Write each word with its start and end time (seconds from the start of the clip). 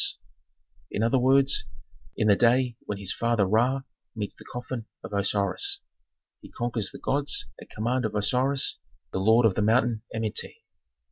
In 0.89 1.03
other 1.03 1.19
words, 1.19 1.65
in 2.17 2.27
the 2.27 2.35
day 2.35 2.75
when 2.87 2.97
his 2.97 3.13
father 3.13 3.45
Ra 3.45 3.81
meets 4.15 4.33
the 4.35 4.43
coffin 4.51 4.87
of 5.03 5.13
Osiris. 5.13 5.81
He 6.41 6.49
conquers 6.49 6.89
the 6.89 6.97
gods 6.97 7.45
at 7.61 7.69
command 7.69 8.05
of 8.05 8.15
Osiris, 8.15 8.79
the 9.11 9.19
lord 9.19 9.45
of 9.45 9.53
the 9.53 9.61
mountain 9.61 10.01
Amenti. 10.11 10.65